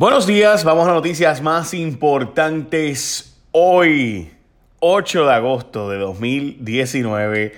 Buenos 0.00 0.26
días, 0.26 0.64
vamos 0.64 0.88
a 0.88 0.94
noticias 0.94 1.42
más 1.42 1.74
importantes 1.74 3.38
hoy, 3.50 4.30
8 4.78 5.26
de 5.26 5.32
agosto 5.34 5.90
de 5.90 5.98
2019 5.98 7.52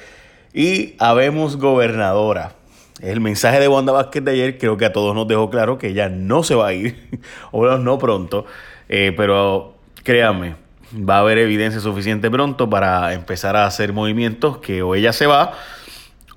y 0.52 0.96
habemos 0.98 1.56
gobernadora. 1.56 2.54
El 3.00 3.20
mensaje 3.20 3.60
de 3.60 3.68
Wanda 3.68 3.92
Vázquez 3.92 4.24
de 4.24 4.32
ayer 4.32 4.58
creo 4.58 4.76
que 4.76 4.86
a 4.86 4.92
todos 4.92 5.14
nos 5.14 5.28
dejó 5.28 5.50
claro 5.50 5.78
que 5.78 5.90
ella 5.90 6.08
no 6.08 6.42
se 6.42 6.56
va 6.56 6.66
a 6.66 6.72
ir, 6.72 7.20
o 7.52 7.64
no 7.78 7.98
pronto, 8.00 8.44
eh, 8.88 9.14
pero 9.16 9.76
créanme, 10.02 10.56
va 10.92 11.18
a 11.18 11.20
haber 11.20 11.38
evidencia 11.38 11.80
suficiente 11.80 12.28
pronto 12.28 12.68
para 12.68 13.14
empezar 13.14 13.54
a 13.54 13.66
hacer 13.66 13.92
movimientos 13.92 14.58
que 14.58 14.82
o 14.82 14.96
ella 14.96 15.12
se 15.12 15.28
va 15.28 15.52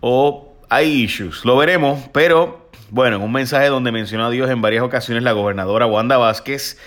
o 0.02 0.54
hay 0.70 1.04
issues. 1.04 1.46
Lo 1.46 1.58
veremos, 1.58 2.00
pero 2.12 2.64
bueno, 2.90 3.18
en 3.18 3.22
un 3.22 3.32
mensaje 3.32 3.68
donde 3.68 3.92
mencionó 3.92 4.26
a 4.26 4.30
Dios 4.30 4.50
en 4.50 4.62
varias 4.62 4.84
ocasiones, 4.84 5.24
la 5.24 5.32
gobernadora 5.32 5.86
Wanda 5.86 6.18
Vázquez 6.18 6.78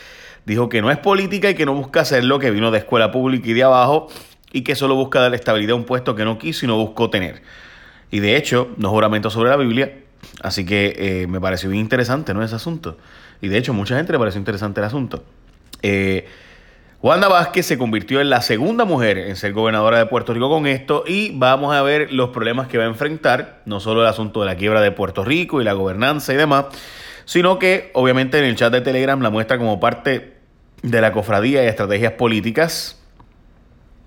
dijo 0.47 0.69
que 0.69 0.81
no 0.81 0.91
es 0.91 0.99
política 0.99 1.51
y 1.51 1.55
que 1.55 1.67
no 1.67 1.75
busca 1.75 2.01
hacerlo, 2.01 2.39
que 2.39 2.51
vino 2.51 2.71
de 2.71 2.79
escuela 2.79 3.11
pública 3.11 3.49
y 3.49 3.53
de 3.53 3.63
abajo 3.65 4.09
y 4.53 4.63
que 4.63 4.75
solo 4.75 4.95
busca 4.95 5.21
dar 5.21 5.35
estabilidad 5.35 5.73
a 5.73 5.77
un 5.77 5.85
puesto 5.85 6.15
que 6.15 6.25
no 6.25 6.39
quiso 6.39 6.65
y 6.65 6.69
no 6.69 6.77
buscó 6.77 7.11
tener. 7.11 7.43
Y 8.11 8.21
de 8.21 8.37
hecho, 8.37 8.69
no 8.77 8.89
juramento 8.91 9.31
sobre 9.31 9.51
la 9.51 9.57
Biblia, 9.57 9.99
así 10.43 10.65
que 10.65 10.95
eh, 10.97 11.27
me 11.27 11.41
pareció 11.41 11.69
bien 11.69 11.83
interesante 11.83 12.33
¿no? 12.33 12.43
ese 12.43 12.55
asunto. 12.55 12.97
Y 13.41 13.49
de 13.49 13.59
hecho, 13.59 13.75
mucha 13.75 13.97
gente 13.97 14.13
le 14.13 14.19
pareció 14.19 14.39
interesante 14.39 14.81
el 14.81 14.87
asunto. 14.87 15.23
Eh, 15.83 16.27
Wanda 17.01 17.29
Vázquez 17.29 17.65
se 17.65 17.79
convirtió 17.79 18.21
en 18.21 18.29
la 18.29 18.43
segunda 18.43 18.85
mujer 18.85 19.19
en 19.19 19.37
ser 19.37 19.53
gobernadora 19.53 19.99
de 19.99 20.07
Puerto 20.07 20.35
Rico 20.35 20.49
con 20.49 20.67
esto 20.67 21.05
y 21.07 21.31
vamos 21.33 21.73
a 21.73 21.81
ver 21.83 22.13
los 22.13 22.31
problemas 22.31 22.67
que 22.67 22.77
va 22.77 22.85
a 22.85 22.89
enfrentar, 22.89 23.63
no 23.67 23.79
solo 23.79 24.01
el 24.01 24.09
asunto 24.09 24.41
de 24.41 24.47
la 24.47 24.57
quiebra 24.57 24.81
de 24.81 24.91
Puerto 24.91 25.25
Rico 25.25 25.61
y 25.61 25.65
la 25.65 25.75
gobernanza 25.75 26.35
y 26.35 26.37
demás, 26.37 26.67
sino 27.25 27.61
que 27.61 27.93
obviamente 27.95 28.41
en 28.41 28.47
el 28.47 28.57
chat 28.57 28.73
de 28.73 28.81
Telegram 28.81 29.21
la 29.21 29.31
muestra 29.31 29.59
como 29.59 29.79
parte 29.79 30.39
de 30.83 31.01
la 31.01 31.13
cofradía 31.13 31.63
y 31.63 31.69
estrategias 31.69 32.15
políticas. 32.15 33.01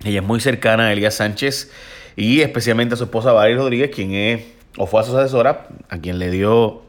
Ella 0.04 0.20
es 0.20 0.26
muy 0.26 0.42
cercana 0.42 0.88
a 0.88 0.92
Elías 0.92 1.16
Sánchez 1.16 1.72
y 2.18 2.42
especialmente 2.42 2.96
a 2.96 2.98
su 2.98 3.06
esposa 3.06 3.32
Valeria 3.32 3.60
Rodríguez, 3.60 3.92
quien 3.96 4.12
es 4.12 4.44
o 4.76 4.86
fue 4.86 5.00
a 5.00 5.04
su 5.04 5.18
asesora, 5.18 5.70
a 5.88 5.98
quien 6.00 6.20
le 6.20 6.30
dio 6.30 6.82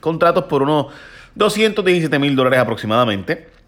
contratos 0.00 0.44
por 0.44 0.62
unos 0.62 0.86
217 1.34 2.18
mil 2.18 2.34
dólares 2.34 2.60
aproximadamente. 2.60 3.59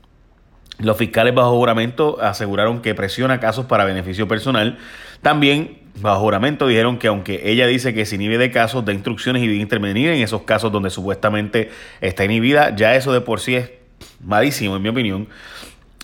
Los 0.78 0.96
fiscales 0.96 1.34
bajo 1.34 1.56
juramento 1.56 2.18
aseguraron 2.20 2.82
que 2.82 2.94
presiona 2.94 3.40
casos 3.40 3.66
para 3.66 3.84
beneficio 3.84 4.26
personal. 4.26 4.78
También 5.20 5.78
bajo 6.00 6.20
juramento 6.20 6.66
dijeron 6.66 6.98
que 6.98 7.08
aunque 7.08 7.42
ella 7.44 7.66
dice 7.66 7.94
que 7.94 8.06
se 8.06 8.16
inhibe 8.16 8.38
de 8.38 8.50
casos, 8.50 8.84
da 8.84 8.92
instrucciones 8.92 9.42
y 9.42 9.48
de 9.48 9.56
intervenir 9.56 10.10
en 10.10 10.22
esos 10.22 10.42
casos 10.42 10.72
donde 10.72 10.90
supuestamente 10.90 11.70
está 12.00 12.24
inhibida, 12.24 12.74
ya 12.74 12.94
eso 12.96 13.12
de 13.12 13.20
por 13.20 13.40
sí 13.40 13.56
es 13.56 13.70
malísimo 14.20 14.76
en 14.76 14.82
mi 14.82 14.88
opinión. 14.88 15.28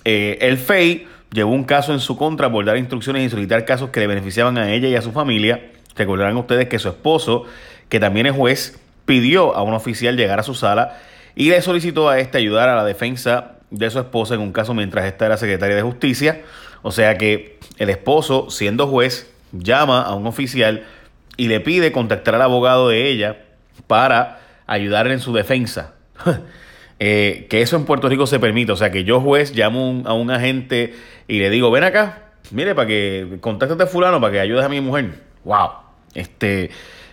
Eh, 0.04 0.38
el 0.42 0.58
FEI 0.58 1.08
llevó 1.32 1.52
un 1.52 1.64
caso 1.64 1.92
en 1.92 2.00
su 2.00 2.16
contra 2.16 2.50
por 2.50 2.64
dar 2.64 2.76
instrucciones 2.76 3.26
y 3.26 3.30
solicitar 3.30 3.64
casos 3.64 3.90
que 3.90 4.00
le 4.00 4.06
beneficiaban 4.06 4.58
a 4.58 4.72
ella 4.72 4.88
y 4.88 4.94
a 4.94 5.02
su 5.02 5.12
familia. 5.12 5.70
Recordarán 5.96 6.36
ustedes 6.36 6.68
que 6.68 6.78
su 6.78 6.88
esposo, 6.88 7.44
que 7.88 7.98
también 7.98 8.26
es 8.26 8.32
juez, 8.32 8.80
pidió 9.04 9.56
a 9.56 9.62
un 9.62 9.74
oficial 9.74 10.16
llegar 10.16 10.38
a 10.38 10.42
su 10.42 10.54
sala 10.54 10.98
y 11.34 11.50
le 11.50 11.60
solicitó 11.62 12.08
a 12.08 12.18
este 12.18 12.38
ayudar 12.38 12.68
a 12.68 12.76
la 12.76 12.84
defensa 12.84 13.57
de 13.70 13.90
su 13.90 13.98
esposa 13.98 14.34
en 14.34 14.40
un 14.40 14.52
caso 14.52 14.74
mientras 14.74 15.04
esta 15.06 15.26
era 15.26 15.36
secretaria 15.36 15.76
de 15.76 15.82
justicia. 15.82 16.42
O 16.82 16.92
sea 16.92 17.18
que 17.18 17.58
el 17.78 17.90
esposo, 17.90 18.50
siendo 18.50 18.86
juez, 18.86 19.30
llama 19.52 20.02
a 20.02 20.14
un 20.14 20.26
oficial 20.26 20.84
y 21.36 21.48
le 21.48 21.60
pide 21.60 21.92
contactar 21.92 22.34
al 22.34 22.42
abogado 22.42 22.88
de 22.88 23.08
ella 23.08 23.38
para 23.86 24.40
ayudarle 24.66 25.14
en 25.14 25.20
su 25.20 25.32
defensa. 25.32 25.94
Eh, 27.00 27.46
que 27.48 27.62
eso 27.62 27.76
en 27.76 27.84
Puerto 27.84 28.08
Rico 28.08 28.26
se 28.26 28.40
permite. 28.40 28.72
O 28.72 28.76
sea 28.76 28.90
que 28.90 29.04
yo, 29.04 29.20
juez, 29.20 29.54
llamo 29.54 30.02
a 30.04 30.14
un 30.14 30.32
agente 30.32 30.94
y 31.28 31.38
le 31.38 31.48
digo, 31.48 31.70
ven 31.70 31.84
acá, 31.84 32.30
mire, 32.50 32.74
para 32.74 32.88
que 32.88 33.38
contáctate 33.40 33.84
a 33.84 33.86
fulano 33.86 34.20
para 34.20 34.32
que 34.32 34.40
ayudes 34.40 34.64
a 34.64 34.68
mi 34.68 34.80
mujer. 34.80 35.20
Wow. 35.44 35.68
Este, 36.14 36.70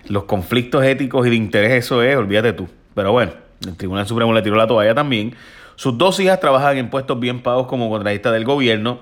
los 0.08 0.24
conflictos 0.24 0.84
éticos 0.84 1.28
y 1.28 1.30
de 1.30 1.36
interés, 1.36 1.86
eso 1.86 2.02
es, 2.02 2.18
olvídate 2.18 2.54
tú. 2.54 2.68
Pero 2.96 3.12
bueno, 3.12 3.34
el 3.66 3.76
Tribunal 3.76 4.08
Supremo 4.08 4.34
le 4.34 4.42
tiró 4.42 4.56
la 4.56 4.68
toalla 4.68 4.94
también. 4.96 5.36
Sus 5.76 5.98
dos 5.98 6.20
hijas 6.20 6.40
trabajan 6.40 6.78
en 6.78 6.90
puestos 6.90 7.20
bien 7.20 7.42
pagos 7.42 7.68
como 7.68 7.90
contratistas 7.90 8.34
del 8.34 8.46
gobierno. 8.46 9.00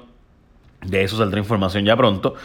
De 0.81 1.03
eso 1.03 1.17
saldrá 1.17 1.39
información 1.39 1.85
ya 1.85 1.95
pronto. 1.95 2.35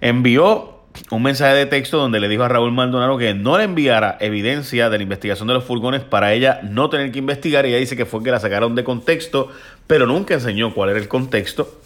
Envió 0.00 0.76
un 1.10 1.22
mensaje 1.22 1.54
de 1.54 1.66
texto 1.66 1.98
donde 1.98 2.20
le 2.20 2.28
dijo 2.28 2.42
a 2.42 2.48
Raúl 2.48 2.72
Maldonado 2.72 3.18
que 3.18 3.34
no 3.34 3.58
le 3.58 3.64
enviara 3.64 4.16
evidencia 4.20 4.88
de 4.88 4.96
la 4.96 5.02
investigación 5.02 5.46
de 5.48 5.54
los 5.54 5.64
furgones 5.64 6.02
para 6.02 6.32
ella 6.32 6.60
no 6.62 6.88
tener 6.88 7.12
que 7.12 7.18
investigar. 7.18 7.66
Ella 7.66 7.76
dice 7.76 7.96
que 7.96 8.06
fue 8.06 8.22
que 8.22 8.30
la 8.30 8.40
sacaron 8.40 8.74
de 8.74 8.84
contexto, 8.84 9.50
pero 9.86 10.06
nunca 10.06 10.34
enseñó 10.34 10.72
cuál 10.74 10.90
era 10.90 10.98
el 10.98 11.08
contexto. 11.08 11.80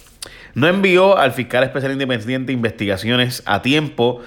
No 0.54 0.66
envió 0.68 1.16
al 1.16 1.32
fiscal 1.32 1.64
especial 1.64 1.92
independiente 1.92 2.52
investigaciones 2.52 3.42
a 3.46 3.62
tiempo 3.62 4.20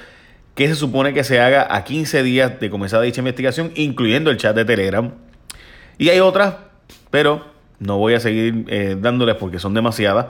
que 0.55 0.67
se 0.67 0.75
supone 0.75 1.13
que 1.13 1.23
se 1.23 1.39
haga 1.39 1.67
a 1.69 1.83
15 1.83 2.23
días 2.23 2.59
de 2.59 2.69
comenzar 2.69 3.01
dicha 3.01 3.21
investigación, 3.21 3.71
incluyendo 3.75 4.29
el 4.29 4.37
chat 4.37 4.55
de 4.55 4.65
Telegram. 4.65 5.11
Y 5.97 6.09
hay 6.09 6.19
otras, 6.19 6.55
pero 7.09 7.45
no 7.79 7.97
voy 7.97 8.13
a 8.13 8.19
seguir 8.19 8.65
eh, 8.67 8.95
dándoles 8.99 9.35
porque 9.35 9.59
son 9.59 9.73
demasiadas. 9.73 10.27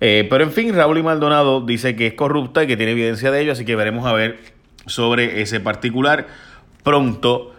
Eh, 0.00 0.26
pero 0.28 0.44
en 0.44 0.52
fin, 0.52 0.74
Raúl 0.74 0.98
y 0.98 1.02
Maldonado 1.02 1.60
dice 1.60 1.96
que 1.96 2.08
es 2.08 2.14
corrupta 2.14 2.64
y 2.64 2.66
que 2.66 2.76
tiene 2.76 2.92
evidencia 2.92 3.30
de 3.30 3.40
ello, 3.40 3.52
así 3.52 3.64
que 3.64 3.76
veremos 3.76 4.06
a 4.06 4.12
ver 4.12 4.38
sobre 4.86 5.40
ese 5.42 5.60
particular 5.60 6.26
pronto, 6.82 7.54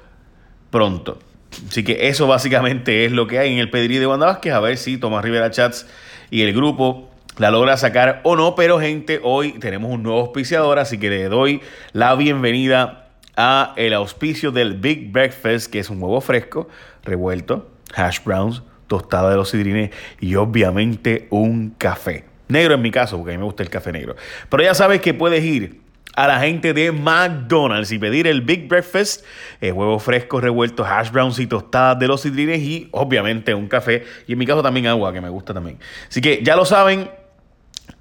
pronto. 0.70 1.20
Así 1.68 1.84
que 1.84 2.08
eso 2.10 2.28
básicamente 2.28 3.06
es 3.06 3.12
lo 3.12 3.26
que 3.26 3.40
hay 3.40 3.54
en 3.54 3.60
el 3.60 3.70
pedirí 3.70 3.98
de 3.98 4.08
Wanda 4.08 4.28
Vázquez, 4.28 4.54
a 4.54 4.60
ver 4.60 4.78
si 4.78 4.98
Tomás 4.98 5.24
Rivera 5.24 5.50
Chats 5.50 5.88
y 6.30 6.42
el 6.42 6.54
grupo 6.54 7.10
la 7.38 7.52
logra 7.52 7.78
sacar 7.78 8.22
o 8.24 8.36
no, 8.36 8.56
pero 8.56 8.80
gente, 8.80 9.20
hoy 9.24 9.54
tenemos 9.54 9.92
un 9.92 10.04
nuevo 10.04 10.20
auspiciador, 10.20 10.80
así 10.80 10.98
que 10.98 11.10
le 11.10 11.30
doy 11.30 11.62
la 11.94 12.16
bienvenida 12.16 13.10
a 13.36 13.74
el 13.76 13.94
auspicio 13.94 14.52
del 14.52 14.74
Big 14.74 15.12
Breakfast, 15.12 15.72
que 15.72 15.80
es 15.80 15.90
un 15.90 16.02
huevo 16.02 16.20
fresco, 16.22 16.68
revuelto, 17.08 17.70
hash 17.96 18.20
browns, 18.24 18.62
tostada 18.88 19.30
de 19.30 19.36
los 19.36 19.50
sidrines 19.50 19.92
y 20.20 20.36
obviamente 20.36 21.28
un 21.30 21.72
café. 21.72 22.26
Negro 22.48 22.76
en 22.76 22.82
mi 22.82 22.92
caso, 22.92 23.18
porque 23.18 23.34
a 23.34 23.34
mí 23.34 23.40
me 23.40 23.46
gusta 23.46 23.64
el 23.64 23.70
café 23.70 23.92
negro. 23.92 24.16
Pero 24.50 24.64
ya 24.64 24.74
sabes 24.74 25.02
que 25.02 25.14
puedes 25.14 25.44
ir 25.44 25.82
a 26.16 26.28
la 26.28 26.40
gente 26.40 26.74
de 26.74 26.92
McDonald's 26.92 27.92
y 27.92 28.00
pedir 28.00 28.26
el 28.26 28.42
Big 28.42 28.68
Breakfast, 28.68 29.24
el 29.62 29.74
huevos 29.74 30.02
frescos 30.02 30.42
revueltos, 30.42 30.88
hash 30.88 31.12
browns 31.12 31.38
y 31.40 31.48
tostadas 31.48 32.00
de 32.00 32.08
los 32.08 32.22
sidrines 32.22 32.60
y 32.60 32.88
obviamente 32.92 33.54
un 33.54 33.68
café. 33.68 34.06
Y 34.28 34.34
en 34.34 34.40
mi 34.40 34.46
caso 34.46 34.64
también 34.64 34.88
agua, 34.88 35.14
que 35.14 35.22
me 35.22 35.30
gusta 35.30 35.54
también. 35.54 35.78
Así 36.10 36.22
que 36.22 36.42
ya 36.44 36.56
lo 36.56 36.66
saben, 36.66 37.10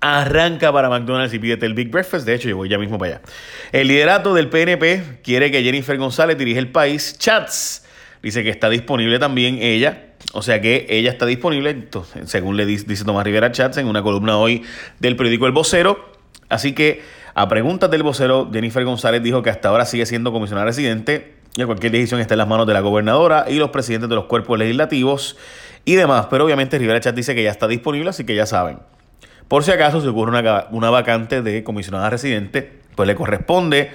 Arranca 0.01 0.73
para 0.73 0.89
McDonald's 0.89 1.33
y 1.33 1.39
pídete 1.39 1.65
el 1.65 1.75
Big 1.75 1.91
Breakfast. 1.91 2.27
De 2.27 2.35
hecho, 2.35 2.49
yo 2.49 2.57
voy 2.57 2.69
ya 2.69 2.79
mismo 2.79 2.99
para 2.99 3.17
allá. 3.17 3.23
El 3.73 3.89
liderato 3.89 4.35
del 4.35 4.49
PNP 4.49 5.21
quiere 5.23 5.51
que 5.51 5.63
Jennifer 5.63 5.97
González 5.97 6.37
dirija 6.37 6.59
el 6.59 6.69
país. 6.69 7.17
Chats 7.19 7.86
dice 8.27 8.43
que 8.45 8.51
está 8.51 8.69
disponible 8.69 9.19
también 9.19 9.59
ella 9.61 10.07
o 10.33 10.43
sea 10.43 10.61
que 10.61 10.87
ella 10.89 11.11
está 11.11 11.27
disponible, 11.27 11.89
según 12.25 12.57
le 12.57 12.67
dice 12.67 13.05
Tomás 13.05 13.25
Rivera 13.25 13.53
Chats 13.53 13.77
en 13.79 13.87
una 13.87 14.03
columna 14.03 14.37
hoy 14.37 14.63
del 14.99 15.17
periódico 15.17 15.47
El 15.47 15.53
Vocero. 15.53 16.13
Así 16.49 16.73
que 16.73 17.03
a 17.35 17.49
preguntas 17.49 17.91
del 17.91 18.03
vocero, 18.03 18.49
Jennifer 18.53 18.85
González 18.85 19.23
dijo 19.23 19.43
que 19.43 19.51
hasta 19.51 19.69
ahora 19.69 19.85
sigue 19.85 20.07
siendo 20.07 20.33
comisionada 20.33 20.67
residente 20.67 21.35
y 21.57 21.65
cualquier 21.65 21.93
decisión 21.93 22.21
está 22.21 22.35
en 22.35 22.39
las 22.39 22.49
manos 22.49 22.67
de 22.67 22.75
la 22.75 22.81
gobernadora 22.81 23.47
y 23.49 23.57
los 23.57 23.71
presidentes 23.71 24.09
de 24.09 24.15
los 24.15 24.25
cuerpos 24.25 24.59
legislativos 24.59 25.37
y 25.85 25.95
demás. 25.95 26.27
Pero 26.31 26.45
obviamente 26.45 26.79
Rivera 26.79 27.01
Chats 27.01 27.17
dice 27.17 27.35
que 27.35 27.43
ya 27.43 27.51
está 27.51 27.67
disponible, 27.67 28.11
así 28.11 28.25
que 28.25 28.35
ya 28.35 28.47
saben. 28.47 28.79
Por 29.49 29.65
si 29.65 29.71
acaso 29.71 30.01
se 30.01 30.09
ocurre 30.09 30.39
una 30.71 30.91
vacante 30.91 31.43
de 31.43 31.63
comisionada 31.63 32.11
residente, 32.11 32.81
pues 32.95 33.07
le 33.07 33.15
corresponde 33.15 33.91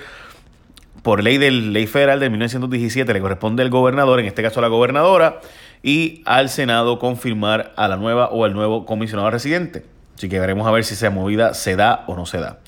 por 1.04 1.24
ley 1.24 1.38
del 1.38 1.74
ley 1.74 1.88
federal 1.88 2.20
de 2.20 2.30
1917 2.30 3.14
le 3.14 3.22
corresponde 3.22 3.64
al 3.64 3.70
gobernador, 3.70 4.20
en 4.20 4.28
este 4.28 4.44
caso 4.44 4.60
a 4.60 4.62
la 4.62 4.68
gobernadora, 4.68 5.40
y 5.84 6.22
al 6.26 6.50
Senado 6.50 7.00
confirmar 7.00 7.74
a 7.76 7.88
la 7.88 7.98
nueva 7.98 8.30
o 8.30 8.46
al 8.46 8.54
nuevo 8.54 8.86
comisionado 8.86 9.30
residente. 9.32 9.84
Así 10.16 10.30
que 10.30 10.40
veremos 10.40 10.68
a 10.68 10.72
ver 10.72 10.84
si 10.84 10.94
esa 10.94 11.10
movida 11.10 11.54
se 11.54 11.76
da 11.76 12.04
o 12.08 12.16
no 12.16 12.26
se 12.26 12.38
da. 12.38 12.60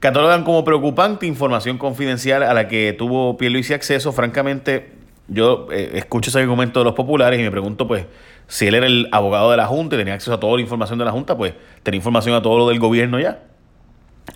Catalogan 0.00 0.44
como 0.44 0.64
preocupante 0.64 1.26
información 1.26 1.78
confidencial 1.78 2.42
a 2.42 2.54
la 2.54 2.68
que 2.68 2.94
tuvo 2.96 3.36
Pierluisi 3.36 3.74
acceso. 3.74 4.12
Francamente, 4.12 4.92
yo 5.28 5.68
eh, 5.70 5.92
escucho 5.94 6.30
ese 6.30 6.40
argumento 6.40 6.80
de 6.80 6.84
los 6.84 6.94
populares 6.94 7.38
y 7.38 7.42
me 7.42 7.50
pregunto, 7.50 7.86
pues, 7.86 8.06
si 8.48 8.66
él 8.66 8.74
era 8.74 8.86
el 8.86 9.08
abogado 9.12 9.50
de 9.50 9.58
la 9.58 9.66
Junta 9.66 9.94
y 9.94 9.98
tenía 9.98 10.14
acceso 10.14 10.34
a 10.34 10.40
toda 10.40 10.56
la 10.56 10.62
información 10.62 10.98
de 10.98 11.04
la 11.04 11.12
Junta, 11.12 11.36
pues, 11.36 11.52
tenía 11.82 11.98
información 11.98 12.34
a 12.34 12.42
todo 12.42 12.58
lo 12.58 12.68
del 12.68 12.80
gobierno 12.80 13.20
ya. 13.20 13.42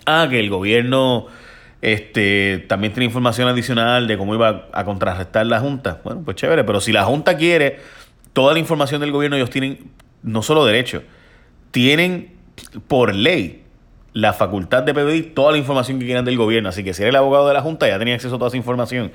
Ah, 0.05 0.27
que 0.29 0.39
el 0.39 0.49
gobierno 0.49 1.25
este, 1.85 2.65
también 2.67 2.93
tiene 2.93 3.05
información 3.05 3.47
adicional 3.47 4.07
de 4.07 4.17
cómo 4.17 4.33
iba 4.33 4.69
a 4.73 4.85
contrarrestar 4.85 5.45
la 5.45 5.59
Junta. 5.59 6.01
Bueno, 6.03 6.23
pues 6.25 6.35
chévere, 6.35 6.63
pero 6.63 6.81
si 6.81 6.91
la 6.91 7.03
Junta 7.03 7.37
quiere 7.37 7.77
toda 8.33 8.53
la 8.53 8.59
información 8.59 9.01
del 9.01 9.11
gobierno, 9.11 9.37
ellos 9.37 9.51
tienen 9.51 9.91
no 10.23 10.41
solo 10.41 10.65
derecho, 10.65 11.03
tienen 11.69 12.33
por 12.87 13.13
ley 13.13 13.61
la 14.13 14.33
facultad 14.33 14.81
de 14.81 14.95
pedir 14.95 15.35
toda 15.35 15.51
la 15.51 15.59
información 15.59 15.99
que 15.99 16.05
quieran 16.05 16.25
del 16.25 16.37
gobierno. 16.37 16.69
Así 16.69 16.83
que 16.83 16.95
si 16.95 17.03
era 17.03 17.11
el 17.11 17.17
abogado 17.17 17.47
de 17.47 17.53
la 17.53 17.61
Junta, 17.61 17.87
ya 17.87 17.99
tenía 17.99 18.15
acceso 18.15 18.33
a 18.33 18.39
toda 18.39 18.47
esa 18.47 18.57
información. 18.57 19.11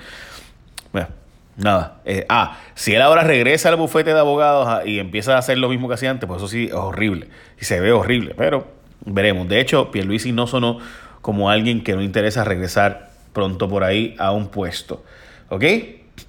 Bueno, 0.92 1.08
Nada. 1.56 2.00
Eh, 2.04 2.24
ah, 2.28 2.56
si 2.74 2.94
él 2.94 3.02
ahora 3.02 3.24
regresa 3.24 3.68
al 3.68 3.76
bufete 3.76 4.14
de 4.14 4.20
abogados 4.20 4.68
ah, 4.68 4.82
y 4.86 5.00
empieza 5.00 5.34
a 5.34 5.38
hacer 5.38 5.58
lo 5.58 5.68
mismo 5.68 5.88
que 5.88 5.94
hacía 5.94 6.10
antes, 6.10 6.26
pues 6.28 6.38
eso 6.38 6.46
sí 6.46 6.66
es 6.66 6.72
horrible. 6.72 7.28
Y 7.60 7.64
se 7.64 7.80
ve 7.80 7.90
horrible, 7.90 8.34
pero 8.36 8.68
veremos. 9.04 9.48
De 9.48 9.60
hecho, 9.60 9.90
Pierluisi 9.90 10.30
no 10.30 10.46
sonó 10.46 10.78
como 11.20 11.50
alguien 11.50 11.82
que 11.82 11.94
no 11.94 12.02
interesa 12.02 12.44
regresar 12.44 13.10
pronto 13.32 13.68
por 13.68 13.84
ahí 13.84 14.14
a 14.18 14.32
un 14.32 14.48
puesto. 14.48 15.04
¿Ok? 15.48 15.64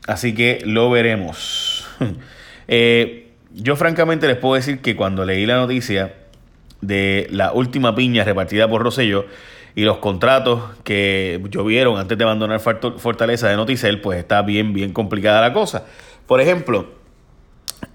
Así 0.08 0.34
que 0.34 0.62
lo 0.66 0.90
veremos. 0.90 1.88
Eh, 2.74 3.32
yo 3.54 3.76
francamente 3.76 4.28
les 4.28 4.38
puedo 4.38 4.56
decir 4.56 4.80
que 4.80 4.96
cuando 4.96 5.26
leí 5.26 5.46
la 5.46 5.56
noticia 5.56 6.14
de 6.80 7.28
la 7.30 7.52
última 7.52 7.96
piña 7.96 8.24
repartida 8.24 8.70
por 8.70 8.82
Rosselló 8.82 9.26
y 9.76 9.82
los 9.82 9.98
contratos 9.98 10.62
que 10.86 11.42
llovieron 11.50 11.98
antes 11.98 12.18
de 12.18 12.24
abandonar 12.24 12.62
Fortaleza 12.62 13.50
de 13.50 13.58
Noticel, 13.58 14.00
pues 14.00 14.20
está 14.20 14.42
bien, 14.42 14.72
bien 14.72 14.94
complicada 14.94 15.42
la 15.42 15.52
cosa. 15.52 15.86
Por 16.28 16.40
ejemplo, 16.40 16.88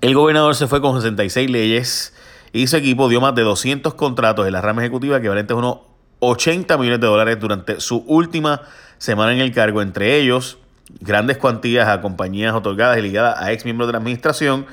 el 0.01 0.15
gobernador 0.15 0.55
se 0.55 0.67
fue 0.67 0.81
con 0.81 0.95
66 1.01 1.51
leyes 1.51 2.15
y 2.53 2.67
su 2.67 2.77
equipo 2.77 3.09
dio 3.09 3.21
más 3.21 3.35
de 3.35 3.43
200 3.43 3.95
contratos 3.95 4.47
en 4.47 4.53
la 4.53 4.61
rama 4.61 4.83
ejecutiva 4.83 5.17
equivalentes 5.17 5.55
a 5.55 5.59
unos 5.59 5.79
80 6.21 6.77
millones 6.79 7.01
de 7.01 7.07
dólares 7.07 7.39
durante 7.41 7.81
su 7.81 8.05
última 8.07 8.63
semana 8.99 9.33
en 9.33 9.41
el 9.41 9.53
cargo, 9.53 9.83
entre 9.83 10.17
ellos 10.17 10.59
grandes 11.01 11.39
cuantías 11.39 11.89
a 11.89 12.01
compañías 12.01 12.55
otorgadas 12.55 12.99
y 12.99 13.03
ligadas 13.03 13.41
a 13.41 13.53
ex 13.53 13.65
miembros 13.65 13.89
de 13.89 13.93
la 13.93 13.99
administración 13.99 14.67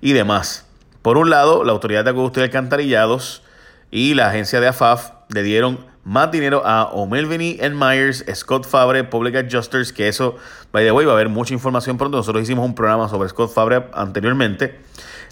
y 0.00 0.12
demás. 0.12 0.66
Por 1.02 1.16
un 1.18 1.30
lado, 1.30 1.64
la 1.64 1.72
Autoridad 1.72 2.04
de 2.04 2.10
Acueductos 2.10 2.40
y 2.40 2.44
Alcantarillados 2.44 3.42
y 3.90 4.14
la 4.14 4.28
agencia 4.28 4.60
de 4.60 4.68
AFAF 4.68 5.12
le 5.28 5.42
dieron 5.42 5.86
más 6.08 6.30
dinero 6.30 6.62
a 6.64 6.84
O'Melveny 6.84 7.58
Myers, 7.74 8.24
Scott 8.34 8.66
Fabre, 8.66 9.04
Public 9.04 9.36
Adjusters, 9.36 9.92
que 9.92 10.08
eso, 10.08 10.36
by 10.72 10.82
the 10.82 10.90
way, 10.90 11.04
va 11.04 11.12
a 11.12 11.14
haber 11.14 11.28
mucha 11.28 11.52
información 11.52 11.98
pronto. 11.98 12.16
Nosotros 12.16 12.42
hicimos 12.42 12.64
un 12.64 12.74
programa 12.74 13.10
sobre 13.10 13.28
Scott 13.28 13.52
Fabre 13.52 13.84
anteriormente. 13.92 14.78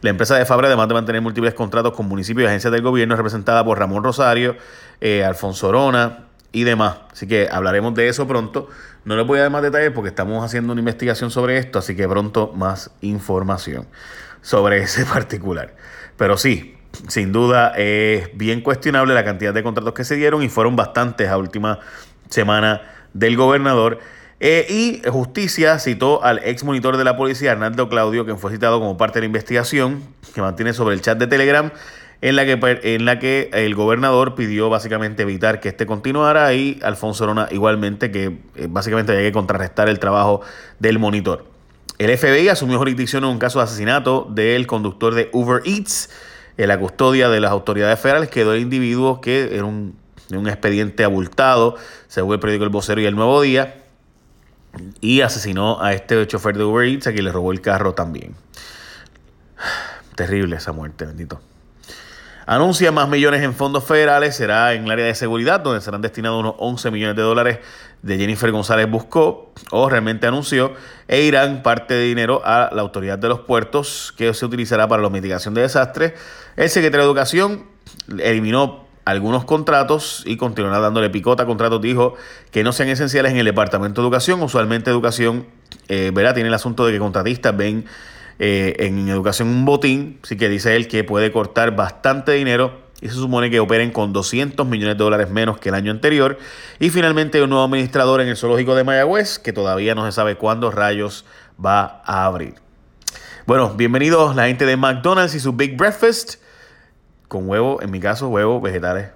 La 0.02 0.10
empresa 0.10 0.36
de 0.36 0.44
Fabre, 0.44 0.66
además 0.66 0.88
de 0.88 0.94
mantener 0.94 1.22
múltiples 1.22 1.54
contratos 1.54 1.94
con 1.94 2.06
municipios 2.06 2.44
y 2.44 2.48
agencias 2.48 2.70
del 2.70 2.82
gobierno, 2.82 3.14
es 3.14 3.16
representada 3.16 3.64
por 3.64 3.78
Ramón 3.78 4.04
Rosario, 4.04 4.56
eh, 5.00 5.24
Alfonso 5.24 5.68
Orona 5.68 6.26
y 6.52 6.64
demás. 6.64 6.98
Así 7.10 7.26
que 7.26 7.48
hablaremos 7.50 7.94
de 7.94 8.08
eso 8.08 8.26
pronto. 8.28 8.68
No 9.06 9.16
les 9.16 9.26
voy 9.26 9.38
a 9.38 9.42
dar 9.42 9.50
más 9.50 9.62
detalles 9.62 9.92
porque 9.92 10.10
estamos 10.10 10.44
haciendo 10.44 10.74
una 10.74 10.80
investigación 10.80 11.30
sobre 11.30 11.56
esto, 11.56 11.78
así 11.78 11.96
que 11.96 12.06
pronto 12.06 12.52
más 12.54 12.90
información 13.00 13.86
sobre 14.42 14.82
ese 14.82 15.04
particular. 15.06 15.74
Pero 16.18 16.36
sí, 16.36 16.75
sin 17.08 17.32
duda 17.32 17.72
es 17.76 18.36
bien 18.36 18.60
cuestionable 18.60 19.14
la 19.14 19.24
cantidad 19.24 19.54
de 19.54 19.62
contratos 19.62 19.94
que 19.94 20.04
se 20.04 20.16
dieron 20.16 20.42
y 20.42 20.48
fueron 20.48 20.76
bastantes 20.76 21.28
a 21.28 21.38
última 21.38 21.80
semana 22.28 22.82
del 23.14 23.36
gobernador. 23.36 23.98
Eh, 24.38 24.66
y 24.68 25.08
Justicia 25.08 25.78
citó 25.78 26.22
al 26.22 26.40
ex 26.44 26.62
monitor 26.62 26.98
de 26.98 27.04
la 27.04 27.16
policía, 27.16 27.52
Arnaldo 27.52 27.88
Claudio, 27.88 28.24
quien 28.26 28.38
fue 28.38 28.50
citado 28.50 28.78
como 28.80 28.96
parte 28.98 29.18
de 29.18 29.20
la 29.22 29.26
investigación 29.26 30.02
que 30.34 30.42
mantiene 30.42 30.74
sobre 30.74 30.94
el 30.94 31.00
chat 31.00 31.16
de 31.16 31.26
Telegram, 31.26 31.72
en 32.20 32.36
la 32.36 32.44
que, 32.44 32.80
en 32.94 33.04
la 33.06 33.18
que 33.18 33.50
el 33.52 33.74
gobernador 33.74 34.34
pidió 34.34 34.68
básicamente 34.68 35.22
evitar 35.22 35.60
que 35.60 35.68
este 35.70 35.86
continuara 35.86 36.52
y 36.52 36.78
Alfonso 36.82 37.26
Rona 37.26 37.48
igualmente 37.50 38.10
que 38.10 38.38
eh, 38.56 38.66
básicamente 38.68 39.12
había 39.12 39.24
que 39.24 39.32
contrarrestar 39.32 39.88
el 39.88 39.98
trabajo 39.98 40.42
del 40.78 40.98
monitor. 40.98 41.46
El 41.98 42.16
FBI 42.16 42.48
asumió 42.48 42.78
jurisdicción 42.78 43.24
en 43.24 43.30
un 43.30 43.38
caso 43.38 43.58
de 43.58 43.64
asesinato 43.64 44.28
del 44.30 44.66
conductor 44.66 45.14
de 45.14 45.30
Uber 45.32 45.62
Eats 45.64 46.10
en 46.56 46.68
la 46.68 46.78
custodia 46.78 47.28
de 47.28 47.40
las 47.40 47.50
autoridades 47.50 47.98
federales 48.00 48.30
quedó 48.30 48.54
el 48.54 48.60
individuo 48.60 49.20
que 49.20 49.54
era 49.54 49.64
un, 49.64 49.96
un 50.30 50.48
expediente 50.48 51.04
abultado, 51.04 51.76
según 52.08 52.34
el 52.34 52.40
periódico 52.40 52.64
El 52.64 52.70
Vocero 52.70 53.00
y 53.00 53.06
El 53.06 53.14
Nuevo 53.14 53.40
Día, 53.40 53.82
y 55.00 55.20
asesinó 55.20 55.82
a 55.82 55.92
este 55.92 56.26
chofer 56.26 56.56
de 56.56 56.64
Uber 56.64 56.86
Eats 56.86 57.06
a 57.06 57.12
quien 57.12 57.24
le 57.24 57.32
robó 57.32 57.52
el 57.52 57.60
carro 57.60 57.94
también. 57.94 58.34
Terrible 60.14 60.56
esa 60.56 60.72
muerte, 60.72 61.04
bendito. 61.04 61.40
Anuncia 62.46 62.92
más 62.92 63.08
millones 63.08 63.42
en 63.42 63.54
fondos 63.54 63.84
federales, 63.84 64.36
será 64.36 64.72
en 64.74 64.84
el 64.84 64.90
área 64.90 65.06
de 65.06 65.14
seguridad, 65.16 65.60
donde 65.60 65.80
serán 65.80 66.00
destinados 66.00 66.38
unos 66.38 66.54
11 66.58 66.92
millones 66.92 67.16
de 67.16 67.22
dólares 67.22 67.58
de 68.02 68.18
Jennifer 68.18 68.50
González 68.52 68.90
Buscó, 68.90 69.52
o 69.70 69.88
realmente 69.88 70.26
anunció, 70.26 70.72
e 71.08 71.22
irán 71.22 71.62
parte 71.62 71.94
de 71.94 72.04
dinero 72.04 72.42
a 72.44 72.70
la 72.72 72.82
autoridad 72.82 73.18
de 73.18 73.28
los 73.28 73.40
puertos, 73.40 74.14
que 74.16 74.32
se 74.34 74.46
utilizará 74.46 74.86
para 74.88 75.02
la 75.02 75.10
mitigación 75.10 75.54
de 75.54 75.62
desastres. 75.62 76.14
El 76.56 76.68
secretario 76.68 77.04
de 77.04 77.10
Educación 77.10 77.66
eliminó 78.18 78.86
algunos 79.04 79.44
contratos 79.44 80.22
y 80.26 80.36
continuará 80.36 80.80
dándole 80.80 81.10
picota 81.10 81.44
a 81.44 81.46
contratos, 81.46 81.80
dijo 81.80 82.14
que 82.50 82.64
no 82.64 82.72
sean 82.72 82.88
esenciales 82.88 83.32
en 83.32 83.38
el 83.38 83.46
Departamento 83.46 84.00
de 84.00 84.06
Educación. 84.06 84.42
Usualmente 84.42 84.90
Educación, 84.90 85.46
eh, 85.88 86.10
verá, 86.12 86.34
tiene 86.34 86.48
el 86.48 86.54
asunto 86.54 86.86
de 86.86 86.92
que 86.92 86.98
contratistas 86.98 87.56
ven 87.56 87.86
eh, 88.38 88.76
en 88.80 89.08
educación 89.08 89.48
un 89.48 89.64
botín, 89.64 90.18
así 90.22 90.36
que 90.36 90.48
dice 90.48 90.76
él 90.76 90.88
que 90.88 91.04
puede 91.04 91.32
cortar 91.32 91.74
bastante 91.74 92.32
dinero 92.32 92.85
y 93.00 93.08
se 93.08 93.14
supone 93.14 93.50
que 93.50 93.60
operen 93.60 93.90
con 93.90 94.12
200 94.12 94.66
millones 94.66 94.96
de 94.96 95.04
dólares 95.04 95.30
menos 95.30 95.58
que 95.58 95.68
el 95.68 95.74
año 95.74 95.90
anterior. 95.90 96.38
Y 96.78 96.90
finalmente 96.90 97.42
un 97.42 97.50
nuevo 97.50 97.64
administrador 97.64 98.20
en 98.20 98.28
el 98.28 98.36
zoológico 98.36 98.74
de 98.74 98.84
Mayagüez 98.84 99.38
que 99.38 99.52
todavía 99.52 99.94
no 99.94 100.04
se 100.06 100.12
sabe 100.12 100.36
cuándo 100.36 100.70
rayos 100.70 101.24
va 101.64 102.02
a 102.04 102.24
abrir. 102.24 102.54
Bueno, 103.46 103.74
bienvenidos 103.74 104.34
la 104.34 104.46
gente 104.46 104.66
de 104.66 104.76
McDonald's 104.76 105.34
y 105.34 105.40
su 105.40 105.52
Big 105.52 105.76
Breakfast 105.76 106.36
con 107.28 107.48
huevo, 107.48 107.80
en 107.82 107.90
mi 107.90 108.00
caso, 108.00 108.28
huevo, 108.28 108.60
vegetales 108.60 109.10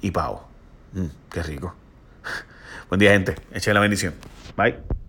y 0.00 0.10
pavo. 0.10 0.46
Mm, 0.92 1.06
qué 1.30 1.42
rico. 1.42 1.74
Buen 2.88 2.98
día, 2.98 3.12
gente. 3.12 3.36
Echen 3.52 3.74
la 3.74 3.80
bendición. 3.80 4.14
Bye. 4.56 5.05